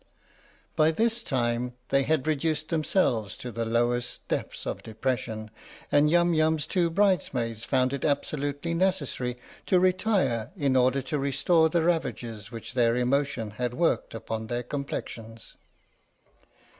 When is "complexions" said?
14.63-15.55